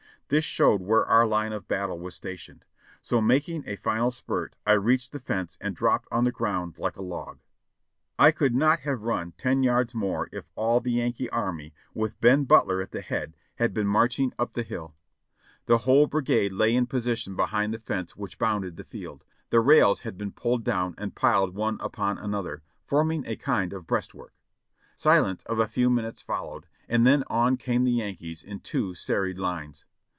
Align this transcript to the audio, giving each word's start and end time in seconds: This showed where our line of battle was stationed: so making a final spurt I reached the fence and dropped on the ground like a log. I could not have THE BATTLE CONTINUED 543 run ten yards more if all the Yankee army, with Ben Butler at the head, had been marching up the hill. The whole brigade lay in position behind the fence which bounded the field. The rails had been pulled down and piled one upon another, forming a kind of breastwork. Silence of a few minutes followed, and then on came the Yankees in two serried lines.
This 0.33 0.45
showed 0.45 0.81
where 0.81 1.03
our 1.07 1.27
line 1.27 1.51
of 1.51 1.67
battle 1.67 1.99
was 1.99 2.15
stationed: 2.15 2.63
so 3.01 3.19
making 3.19 3.65
a 3.67 3.75
final 3.75 4.11
spurt 4.11 4.55
I 4.65 4.71
reached 4.71 5.11
the 5.11 5.19
fence 5.19 5.57
and 5.59 5.75
dropped 5.75 6.07
on 6.09 6.23
the 6.23 6.31
ground 6.31 6.75
like 6.77 6.95
a 6.95 7.01
log. 7.01 7.39
I 8.17 8.31
could 8.31 8.55
not 8.55 8.79
have 8.79 9.01
THE 9.01 9.05
BATTLE 9.07 9.33
CONTINUED 9.33 9.33
543 9.67 9.69
run 9.69 9.89
ten 9.89 9.91
yards 9.91 9.93
more 10.21 10.29
if 10.31 10.45
all 10.55 10.79
the 10.79 10.93
Yankee 10.93 11.29
army, 11.31 11.73
with 11.93 12.21
Ben 12.21 12.45
Butler 12.45 12.81
at 12.81 12.91
the 12.91 13.01
head, 13.01 13.35
had 13.55 13.73
been 13.73 13.87
marching 13.87 14.31
up 14.39 14.53
the 14.53 14.63
hill. 14.63 14.95
The 15.65 15.79
whole 15.79 16.07
brigade 16.07 16.53
lay 16.53 16.77
in 16.77 16.85
position 16.87 17.35
behind 17.35 17.73
the 17.73 17.79
fence 17.79 18.15
which 18.15 18.39
bounded 18.39 18.77
the 18.77 18.85
field. 18.85 19.25
The 19.49 19.59
rails 19.59 19.99
had 20.01 20.17
been 20.17 20.31
pulled 20.31 20.63
down 20.63 20.95
and 20.97 21.13
piled 21.13 21.55
one 21.55 21.77
upon 21.81 22.17
another, 22.17 22.63
forming 22.87 23.27
a 23.27 23.35
kind 23.35 23.73
of 23.73 23.85
breastwork. 23.85 24.33
Silence 24.95 25.43
of 25.43 25.59
a 25.59 25.67
few 25.67 25.89
minutes 25.89 26.21
followed, 26.21 26.67
and 26.87 27.05
then 27.05 27.25
on 27.27 27.57
came 27.57 27.83
the 27.83 27.91
Yankees 27.91 28.41
in 28.45 28.61
two 28.61 28.95
serried 28.95 29.37
lines. 29.37 29.83